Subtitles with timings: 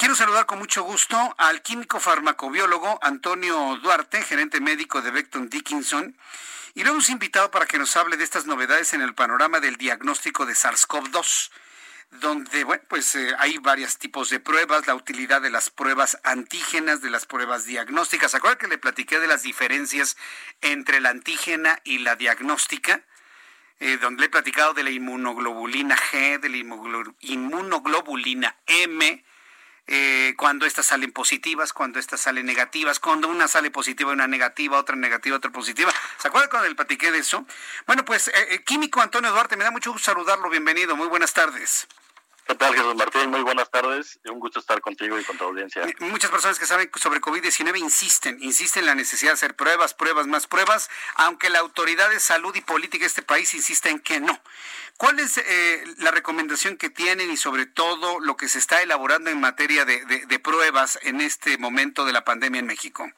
[0.00, 6.16] Quiero saludar con mucho gusto al químico farmacobiólogo Antonio Duarte, gerente médico de Becton Dickinson,
[6.74, 9.76] y lo hemos invitado para que nos hable de estas novedades en el panorama del
[9.76, 11.50] diagnóstico de SARS-CoV-2
[12.12, 17.02] donde bueno, pues eh, hay varios tipos de pruebas, la utilidad de las pruebas antígenas,
[17.02, 18.30] de las pruebas diagnósticas.
[18.30, 20.16] ¿Se que le platiqué de las diferencias
[20.62, 23.02] entre la antígena y la diagnóstica?
[23.80, 26.56] Eh, donde le he platicado de la inmunoglobulina G, de la
[27.20, 29.24] inmunoglobulina M,
[29.90, 34.78] eh, cuando estas salen positivas, cuando estas salen negativas, cuando una sale positiva, una negativa,
[34.78, 35.92] otra negativa, otra positiva.
[36.18, 37.44] ¿Se acuerdan cuando le platiqué de eso?
[37.86, 38.30] Bueno, pues
[38.64, 41.86] químico Antonio Duarte, me da mucho gusto saludarlo, bienvenido, muy buenas tardes.
[42.50, 43.30] ¿Qué tal, Jesús Martín?
[43.30, 44.18] Muy buenas tardes.
[44.24, 45.86] Un gusto estar contigo y con tu audiencia.
[46.00, 50.26] Muchas personas que saben sobre COVID-19 insisten, insisten en la necesidad de hacer pruebas, pruebas,
[50.26, 54.18] más pruebas, aunque la autoridad de salud y política de este país insiste en que
[54.18, 54.36] no.
[54.96, 59.30] ¿Cuál es eh, la recomendación que tienen y sobre todo lo que se está elaborando
[59.30, 63.08] en materia de, pruebas en este momento de la pandemia en México?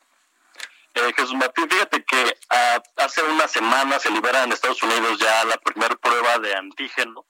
[0.92, 5.42] Eh, Jesús Martín, fíjate que ah, hace una semana se libera en Estados Unidos ya
[5.46, 7.24] la primera prueba de antígeno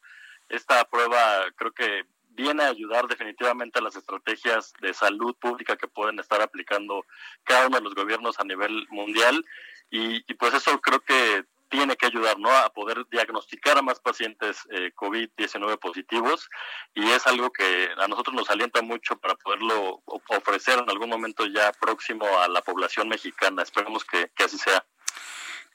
[0.53, 5.89] esta prueba creo que viene a ayudar definitivamente a las estrategias de salud pública que
[5.89, 7.05] pueden estar aplicando
[7.45, 9.45] cada uno de los gobiernos a nivel mundial
[9.91, 12.51] y, pues eso creo que tiene que ayudar ¿no?
[12.51, 16.49] a poder diagnosticar a más pacientes eh, COVID-19 positivos
[16.95, 21.47] y es algo que a nosotros nos alienta mucho para poderlo ofrecer en algún momento
[21.47, 23.63] ya próximo a la población mexicana.
[23.63, 24.85] Esperemos que así sea.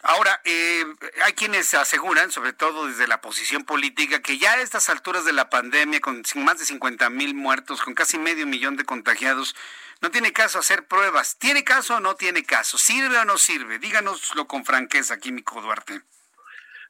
[0.04, 0.86] Ahora, eh,
[1.26, 5.34] hay quienes aseguran, sobre todo desde la posición política, que ya a estas alturas de
[5.34, 9.56] la pandemia, con más de 50 mil muertos, con casi medio millón de contagiados,
[10.02, 11.38] no tiene caso hacer pruebas.
[11.40, 12.78] ¿Tiene caso o no tiene caso?
[12.78, 13.80] ¿Sirve o no sirve?
[13.80, 16.02] Díganoslo con franqueza, Químico Duarte.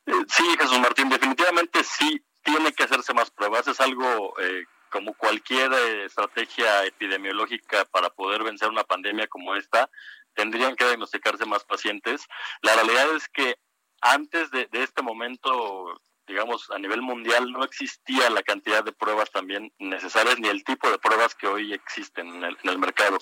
[0.05, 3.67] Eh, sí, Jesús Martín, definitivamente sí tiene que hacerse más pruebas.
[3.67, 5.71] Es algo eh, como cualquier
[6.05, 9.89] estrategia epidemiológica para poder vencer una pandemia como esta
[10.37, 12.27] tendrían que diagnosticarse más pacientes.
[12.61, 13.55] La realidad es que
[14.01, 19.71] antes de, este momento digamos, a nivel mundial no existía la cantidad de pruebas también
[19.79, 23.17] necesarias ni el tipo de pruebas que hoy existen en el, en el mercado.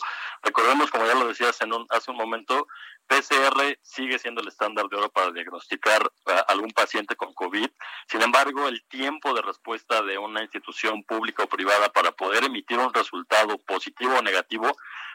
[0.46, 2.68] Recordemos, como ya lo decías en un, hace un momento,
[3.08, 7.68] PCR sigue siendo el estándar de oro para diagnosticar a algún paciente con COVID.
[8.08, 12.78] Sin embargo, el tiempo de respuesta de una institución pública o privada para poder emitir
[12.78, 14.72] un resultado positivo o negativo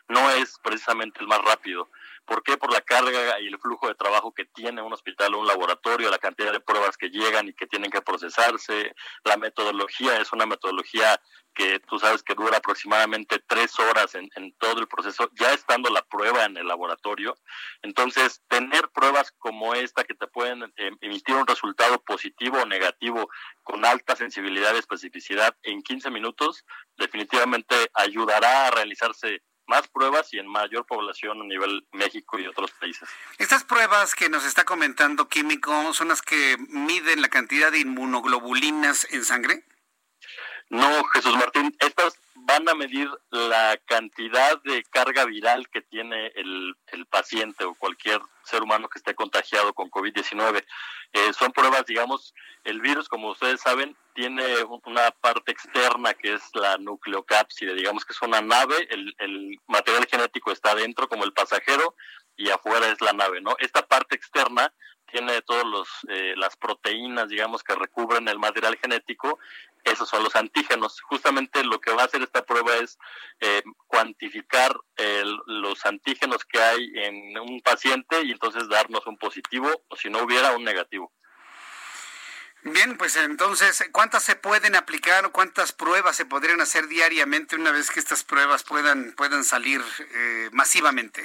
[0.09, 1.89] no es precisamente el más rápido.
[2.31, 2.57] ¿Por qué?
[2.57, 6.09] Por la carga y el flujo de trabajo que tiene un hospital o un laboratorio,
[6.11, 10.47] la cantidad de pruebas que llegan y que tienen que procesarse, la metodología es una
[10.47, 11.21] metodología
[11.53, 16.03] que tú sabes que dura aproximadamente tres horas en, todo el proceso, ya estando la
[16.03, 17.35] prueba en el laboratorio.
[17.83, 23.29] Entonces, tener pruebas como esta que te pueden eh, emitir un resultado positivo o negativo
[23.65, 26.65] con alta sensibilidad y especificidad en 15 minutos,
[26.97, 32.73] definitivamente ayudará a realizarse más pruebas y en mayor población a nivel México y otros
[32.73, 33.09] países.
[33.39, 39.07] Estas pruebas que nos está comentando Químico son las que miden la cantidad de inmunoglobulinas
[39.13, 39.65] en sangre.
[40.71, 46.77] No, Jesús Martín, estas van a medir la cantidad de carga viral que tiene el,
[46.93, 50.65] el paciente o cualquier ser humano que esté contagiado con COVID-19.
[51.13, 52.33] Eh, son pruebas, digamos,
[52.63, 54.45] el virus, como ustedes saben, tiene
[54.85, 60.07] una parte externa que es la nucleocápside, digamos que es una nave, el, el material
[60.07, 61.97] genético está dentro como el pasajero
[62.37, 63.57] y afuera es la nave, ¿no?
[63.59, 64.73] Esta parte externa
[65.11, 69.39] tiene todas eh, las proteínas, digamos, que recubren el material genético,
[69.85, 71.01] esos son los antígenos.
[71.03, 72.99] Justamente lo que va a hacer esta prueba es
[73.41, 74.77] eh, cuantificar
[75.47, 80.23] los antígenos que hay en un paciente y entonces darnos un positivo o si no
[80.23, 81.13] hubiera un negativo.
[82.63, 87.73] Bien, pues entonces, ¿cuántas se pueden aplicar o cuántas pruebas se podrían hacer diariamente una
[87.73, 89.81] vez que estas pruebas puedan, puedan salir
[90.15, 91.23] eh, masivamente?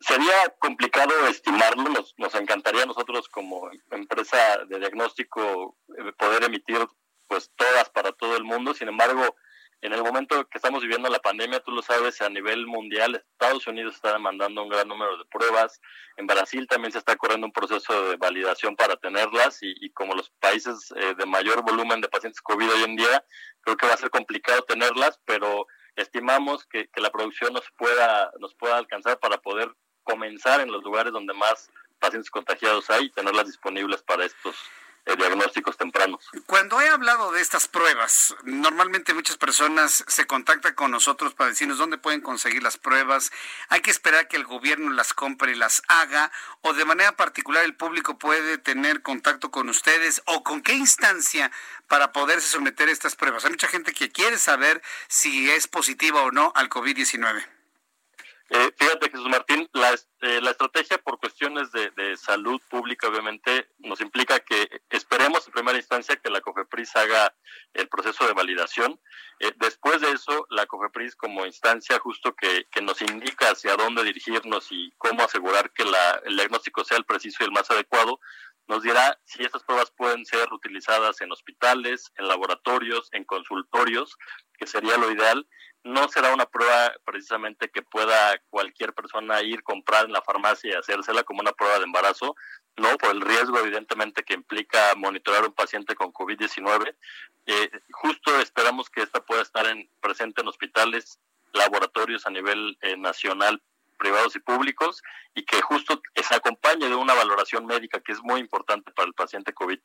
[0.00, 6.86] sería complicado estimarlo, nos, nos encantaría a nosotros como empresa de diagnóstico eh, poder emitir
[7.32, 9.36] pues todas para todo el mundo, sin embargo,
[9.80, 13.66] en el momento que estamos viviendo la pandemia, tú lo sabes, a nivel mundial, Estados
[13.66, 15.80] Unidos está demandando un gran número de pruebas,
[16.18, 20.28] en Brasil también se está corriendo un proceso de validación para tenerlas y, como los
[20.40, 23.24] países eh, de mayor volumen de pacientes COVID hoy en día,
[23.62, 28.30] creo que va a ser complicado tenerlas, pero estimamos que, que la producción nos pueda,
[28.40, 33.10] nos pueda alcanzar para poder comenzar en los lugares donde más pacientes contagiados hay y
[33.10, 34.54] tenerlas disponibles para estos
[35.04, 36.24] diagnósticos tempranos.
[36.46, 41.78] Cuando he hablado de estas pruebas, normalmente muchas personas se contactan con nosotros para decirnos
[41.78, 43.32] dónde pueden conseguir las pruebas.
[43.68, 47.64] Hay que esperar que el gobierno las compre y las haga, o de manera particular
[47.64, 51.50] el público puede tener contacto con ustedes, o con qué instancia
[51.88, 53.44] para poderse someter a estas pruebas.
[53.44, 57.44] Hay mucha gente que quiere saber si es positiva o no al COVID-19.
[58.54, 64.02] Eh, fíjate, Jesús Martín, la, eh, la estrategia por cuestiones de, salud pública obviamente nos
[64.02, 64.68] implica que
[65.78, 67.34] instancia que la COFEPRIS haga
[67.74, 69.00] el proceso de validación.
[69.40, 74.04] Eh, después de eso, la COFEPRIS como instancia justo que, que, nos indica hacia dónde
[74.04, 78.20] dirigirnos y cómo asegurar que la, el diagnóstico sea el preciso y el más adecuado,
[78.68, 84.16] nos dirá si estas pruebas pueden ser utilizadas en hospitales, en laboratorios, en consultorios,
[84.56, 85.46] que sería lo ideal,
[85.84, 90.74] no será una prueba precisamente que pueda cualquier persona ir, comprar en la farmacia y
[90.74, 92.36] hacérsela como una prueba de embarazo,
[92.76, 96.94] no, por el riesgo evidentemente que implica monitorar a un paciente con COVID-19.
[97.46, 101.18] Eh, justo esperamos que esta pueda estar en, presente en hospitales,
[101.52, 103.62] laboratorios a nivel eh, nacional,
[103.98, 105.02] privados y públicos,
[105.34, 109.14] y que justo se acompañe de una valoración médica que es muy importante para el
[109.14, 109.78] paciente COVID.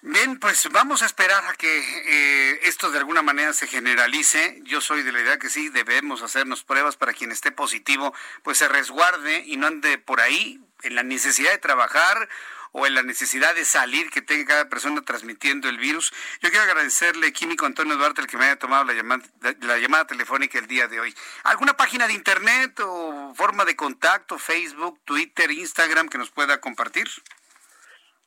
[0.00, 4.60] Bien, pues vamos a esperar a que eh, esto de alguna manera se generalice.
[4.62, 8.14] Yo soy de la idea que sí, debemos hacernos pruebas para quien esté positivo,
[8.44, 12.28] pues se resguarde y no ande por ahí en la necesidad de trabajar
[12.70, 16.12] o en la necesidad de salir que tenga cada persona transmitiendo el virus.
[16.42, 19.24] Yo quiero agradecerle, Químico Antonio Duarte, el que me haya tomado la llamada,
[19.62, 21.12] la llamada telefónica el día de hoy.
[21.42, 27.08] ¿Alguna página de internet o forma de contacto, Facebook, Twitter, Instagram que nos pueda compartir?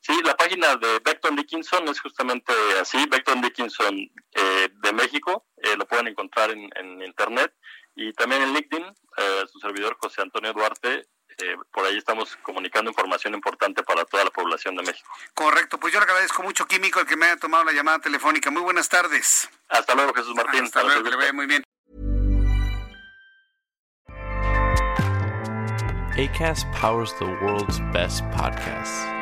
[0.02, 3.96] Sí, la página de Beckton Dickinson es justamente así, Beckton Dickinson
[4.32, 7.54] eh, de México, eh, lo pueden encontrar en, internet
[7.94, 11.06] y también en LinkedIn, eh, su servidor José Antonio Duarte,
[11.72, 15.08] por ahí estamos comunicando información importante para toda la población de México.
[15.34, 18.50] Correcto, pues yo le agradezco mucho, Químico, el que me haya tomado la llamada telefónica.
[18.50, 19.48] Muy buenas tardes.
[19.68, 20.64] Hasta luego, Jesús Martín.
[20.64, 21.64] Hasta luego, que le vaya muy bien.
[26.18, 29.21] ACAST powers the world's best podcasts.